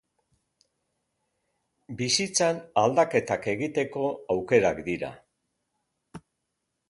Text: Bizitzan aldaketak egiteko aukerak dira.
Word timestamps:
Bizitzan 1.99 2.63
aldaketak 2.83 3.45
egiteko 3.53 4.07
aukerak 4.37 4.83
dira. 4.89 5.11